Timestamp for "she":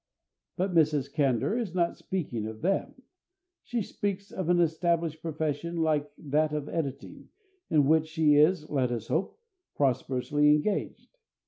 3.61-3.83, 8.07-8.33